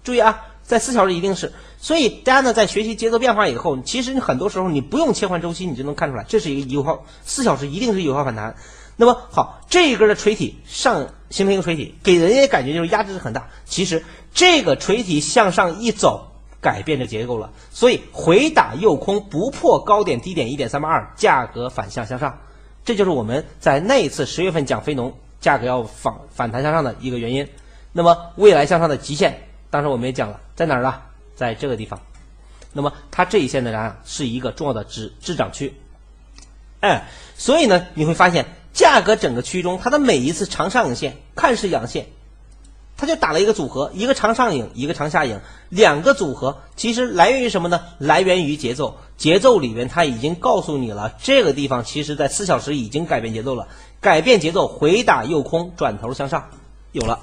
[0.08, 8.56] 注意啊，在四小时一定是，所以大家呢在学习节奏变化以后，其实你很多时候你不用切换周期，你就能看出来，这是一个有效四小时一定是有效反弹。
[8.96, 13.50] 那么好，这一根的垂体上形成一个垂体，给人家感觉就是压制是很大。
[13.66, 22.40] 其实这个垂体向上一走，改变这结构了，所以回打右空不破高点低点一点三八二，价格反向向上，
[22.86, 27.50] 这就是我们在那一次十月份讲非农价格要反反弹向上的一个原因。
[27.92, 29.47] 那么未来向上的极限。
[29.78, 30.96] 当时我们也讲了，在哪儿呢？
[31.36, 32.02] 在这个地方。
[32.74, 35.80] 那么它这一线呢，啊，是一个重要的滞滞涨区。
[36.80, 42.08] 哎，所以呢，你会发现价格整个区中，它的每一次长上影线看似阳线，
[42.98, 47.82] 它就打了一个组合，一个长上影，一个长下影，两个组合，其实来源于什么呢？
[48.00, 48.98] 来源于节奏。
[49.16, 53.68] 节奏里面它已经告诉你了，这个地方其实在四小时已经改变节奏了，
[54.02, 56.50] 改变节奏，回打右空，转头向上，
[56.94, 57.20] 有了，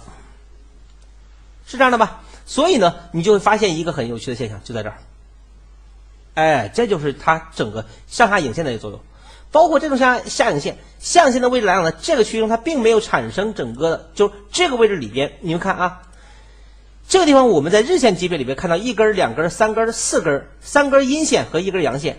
[1.66, 2.20] 是这样的吧？
[2.46, 4.98] 所以呢，你就会发现一个很有趣的现象，就在这儿。
[6.34, 9.00] 哎，这就是它整个上下影线的一个作用，
[9.52, 16.02] 包括这种向下影线、向线的位置来讲呢，这个区域中它并没有产生整个的，就这个位置里边，你们看啊，
[17.08, 22.18] 这个地方我们在日线级别里边看到一根、两根、三根、四根，三根阴线和一根阳线，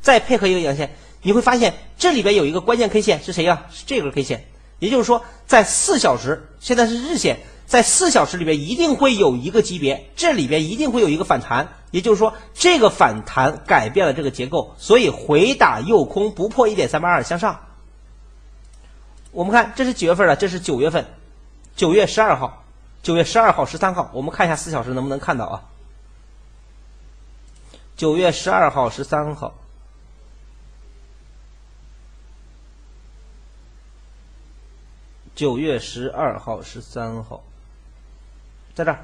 [0.00, 3.66] 再配合一个阳线，你会发现这里边有一个关键 K 线是谁呀？
[3.72, 4.46] 是这根 K 线，
[4.78, 7.40] 也就是说在四小时，现在是日线。
[7.72, 17.58] 在四小时里边一定会有一个级别，这里边一定会有一个反弹，也就是说这个反弹改变了这个结构，所以回打右空不破一点三八二向上。
[19.30, 20.36] 我们看这是几月份的？
[20.36, 21.06] 这是九月份，
[21.74, 22.62] 九月十二号，
[23.02, 25.64] 九月十二号、十三号，我们看一下四小时能不能看到啊？
[27.96, 29.54] 九月十二号、十三号。
[35.34, 37.42] 九月十二号、十三号。
[38.74, 38.98] 在这儿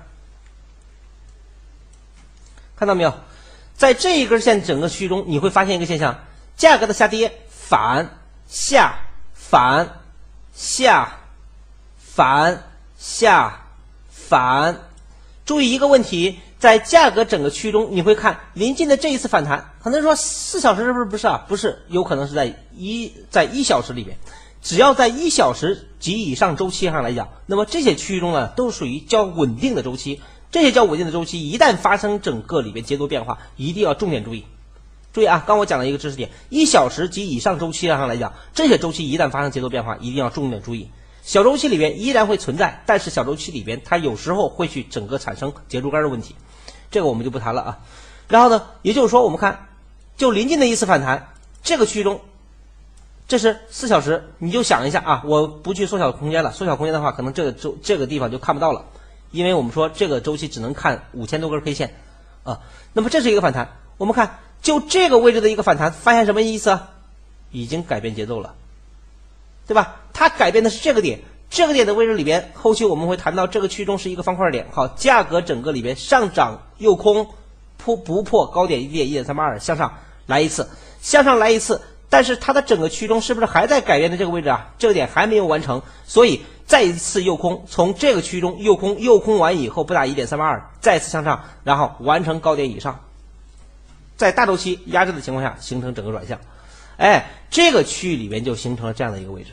[2.76, 3.12] 看到没有？
[3.76, 6.24] 在这一根线整个区域中，你会发现一个现象：
[6.56, 8.08] 价格的下跌反
[8.48, 9.00] 下
[9.34, 10.00] 反
[10.52, 11.18] 下
[11.96, 12.64] 反
[12.98, 13.60] 下
[14.08, 14.80] 反。
[15.44, 21.44] 注意一个问题，在价格整个区域中，你会看临近的这一次反弹，可能说四小时是不是不是啊？
[21.48, 24.16] 不是，有可能是在一在一小时里边。
[24.60, 30.20] 只要在一小时及以上周期上来讲，那么这些区域中呢，都属于较稳定的周期。
[30.50, 34.46] 这些较稳定的周期，一旦发生整个里边节奏变化，一定要重点注意。
[35.12, 40.88] 注意啊，刚我讲了一个知识点，一小时及以上周期上来讲，这些周期一旦发生节奏变化，一定要重点注意。
[41.22, 46.34] 小周期里边依然会存在，但是小周期里边它有时候会去整个产生节柱杆的问题，
[46.90, 47.78] 这个我们就不谈了啊。
[48.28, 49.68] 然后呢，也就是说我们看，
[50.16, 51.28] 就临近的一次反弹，
[51.62, 52.20] 这个区域中。
[53.28, 56.50] 这是四小时，你就想一下啊，我不去缩小空间了。
[56.50, 58.86] 缩小空间的话，可能这个周这个地方就看不到了，
[59.30, 61.94] 因为我们说这个周期只能看五千多根 K 线
[62.42, 62.60] 啊。
[62.94, 66.88] 那么这是一个反弹，我们看就这个位置的一个反弹，发现什么意思啊？
[67.52, 68.54] 已经改变节奏了，
[69.66, 69.96] 对吧？
[70.14, 71.20] 它改变的是这个点，
[71.50, 74.66] 这个点的位置里边，后期我们会谈到这个区中是一个方块点。
[74.70, 77.28] 好，价格整个里边上涨又空
[77.76, 79.92] 破不破高点一点一点三八二，向上
[80.24, 80.66] 来一次，
[81.02, 81.82] 向上来一次。
[82.10, 84.72] 但是它的整个区中是不是还在改变的这个位置啊？
[84.78, 93.04] 这个点还没有完成，所以再一次右空，从这个区中右空，右空完以后不打一点三八二，再次向上，然后完成高点以上，
[94.16, 96.40] 在大周期压制的情况下形成整个转向，
[96.96, 99.50] 哎，这个区域里面就形成了这样的一个位置。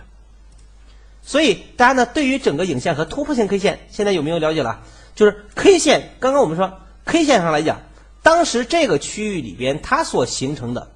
[1.22, 4.80] 所以大家呢对于整个影线和突破性 K 线现在有没有了解了？
[5.14, 7.82] 就是 K 线，刚刚我们说 K 线上来讲，
[8.24, 10.88] 当时这个区域里边它所形成的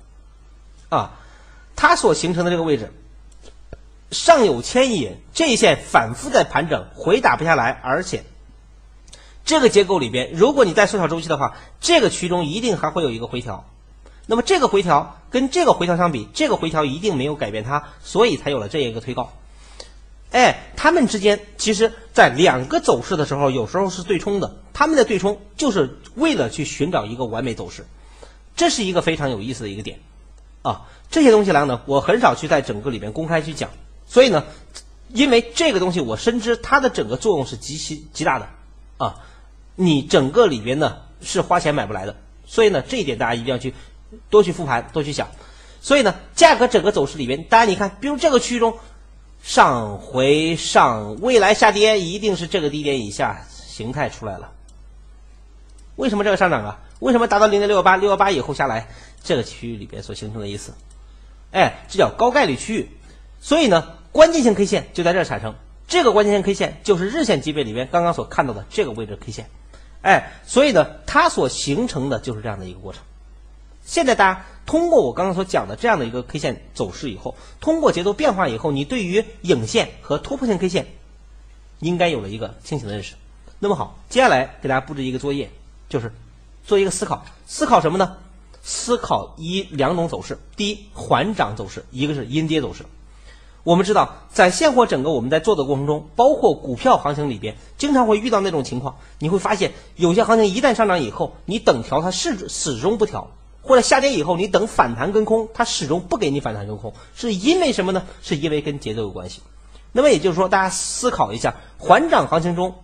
[0.87, 1.18] 啊。
[1.81, 2.91] 它所形成的这个位置，
[4.11, 8.25] 上有牵引，这一线反复在盘整，回打不下来，而且
[9.45, 13.65] 这个结构里边，如果你再缩小周期的话，这个区中一定还会有一个回调。
[14.25, 19.31] 那么这个回调跟这个回调相比，这个回调一定没有改变它，所以才有了这一个推高。
[20.31, 24.53] 哎，它们之间其实，在两个走势的时候，有时候是对冲的。
[24.73, 27.85] 他们的对冲就是为了去寻找一个完美走势，
[28.57, 29.99] 这是一个非常有意思的一个点
[30.61, 30.87] 啊。
[31.09, 33.69] 这些东西来呢，我很少去在整个里边公开去讲，
[34.07, 34.45] 所以呢，
[35.09, 38.47] 因为这个东西我深知它的整个作用是极其极大的
[38.97, 39.15] 啊。
[39.75, 43.73] 你整个里边呢是花钱买不来的，所以呢，这一点大家一定要去
[44.29, 45.27] 多去复盘，多去想。
[45.81, 48.77] 所以呢，价格整个走势里边，大家你看，比如这个区域中。
[49.41, 54.51] 上回上，未来下跌一定是这个低点以下形态出来了。
[55.95, 56.79] 为什么这个上涨啊？
[56.99, 58.87] 为什么达到零点六幺八六幺八以后下来？
[59.21, 60.73] 这个区域里边所形成的意思，
[61.51, 62.89] 哎，这叫高概率区域。
[63.41, 65.55] 所以呢，关键性 K 线就在这儿产生。
[65.87, 69.49] 这个关键性 K 线就是日线级别里边刚刚所看到的这个位置 K 线，
[70.01, 73.01] 哎，所以呢，它所形成的就是这样的一个过程。
[73.83, 80.85] 现在大家通过我刚刚所讲的这样的一个 K 线走势以后，通过节奏变化以后，你对于影线和突破性 K 线
[81.79, 83.15] 应该有了一个清醒的认识。
[83.57, 85.49] 那么好，接下来给大家布置一个作业，
[85.89, 86.13] 就是
[86.63, 88.17] 做一个思考，思考什么呢？
[88.61, 92.85] 思考一两种走势，第一缓涨走势，一个是阴跌走势。
[93.63, 103.29] 我们知道，在现货整个我们在做的过程中，包括股票行情里边，经常会遇到那种情况，你会发现有些行情一旦上涨以后，你等调它始始终不调。
[103.61, 108.03] 或者下跌以后，你等反弹跟空，它始终不给你反弹跟空，是因为什么呢？
[108.21, 109.41] 是因为跟节奏有关系。
[109.91, 112.75] 那么也就是说，大家思考一下，缓涨行情中，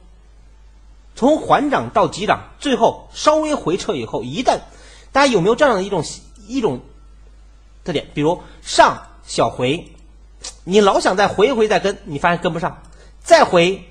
[1.16, 4.60] 从缓涨到急涨，最后稍微回撤以后，一旦
[5.12, 6.04] 大家有没有这样的一种
[6.48, 6.82] 一种
[7.84, 8.08] 特点？
[8.14, 9.92] 比如上小回，
[10.66, 12.84] 你老想再回一回再跟，你发现跟不上，
[13.24, 13.86] 再回，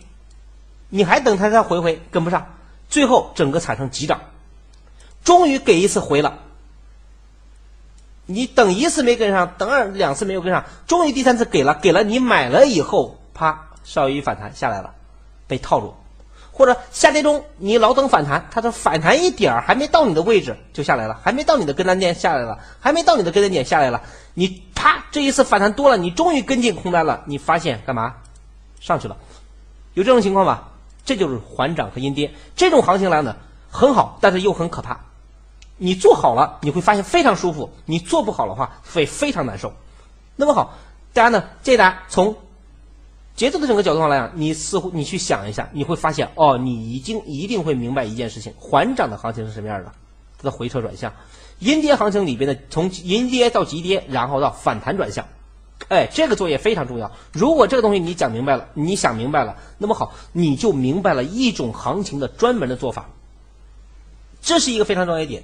[0.91, 2.55] 你还等它再回回跟不上，
[2.91, 4.21] 最后整个产生急涨，
[5.25, 6.41] 终于给一次回了。
[8.27, 14.95] 你等一次没跟上，等二两次没有跟上，终于第三次给了，给了你买了以后，啪，稍微一反弹下来了，
[15.47, 15.95] 被套住，
[16.57, 24.01] 或者下跌中你老等反弹，它的反弹一点儿还没到你的位置就下来了，还没到你的跟单点下来了，还没到你的跟单点下来了，
[24.35, 28.15] 你啪这一次反弹多了，你终于跟进空单了，你发现干嘛？
[28.81, 29.17] 上去了，
[29.95, 30.69] 有这种情况吧？
[31.05, 33.35] 这就是缓涨和阴跌，这种行情来呢
[33.69, 35.01] 很好，但是又很可怕。
[35.77, 39.73] 你做好了，你会发现非常舒服；你做不好的话，会非常难受。
[40.37, 40.75] 那么好，
[41.13, 42.37] 大家呢，建议大家从
[43.37, 49.93] 节奏的整个角度上来讲，你似乎你去想一下，你会发现哦，你已经一定会明白一件事情：缓涨的行情是什么样的？
[50.39, 51.13] 它的回撤转向，
[51.59, 55.27] 阴跌行情里边的从阴跌到急跌，然后到反弹转向。
[55.89, 57.11] 哎，这个作业非常重要。
[57.33, 63.11] 如果这个东西你讲明白了，你想明白了，那么好，你就明白了一种行情的专门的做法。
[64.41, 65.43] 这是一个非常重要一点。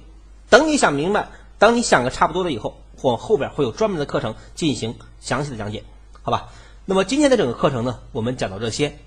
[0.49, 1.27] 等你想明白，
[1.59, 5.83] 当你想个差不多了以后，我后边会有专门的课程进行详细的讲解，
[6.21, 6.49] 好吧？
[6.91, 8.97] 那么今天的整个课程呢，我们讲到这些。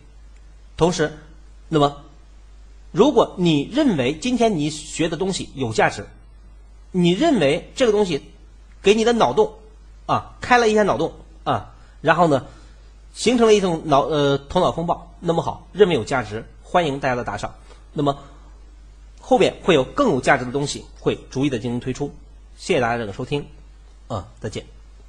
[0.75, 1.19] 同时，
[1.69, 2.03] 那么
[2.93, 6.07] 如果你认为今天你学的东西有价值，
[6.93, 8.23] 你认为这个东西
[8.81, 9.53] 给你的脑洞
[10.07, 11.13] 啊开了一下脑洞
[11.45, 12.47] 啊，然后呢
[13.13, 17.55] 形成了一种脑呃头脑风暴，那么好，认为有价值，欢迎大家的打赏。
[17.93, 18.19] 那么。
[19.21, 22.15] 后边会有更有价值的东西会逐一的进行推出，
[22.57, 23.45] 谢谢大家这个收听，
[24.09, 24.74] 啊，再见。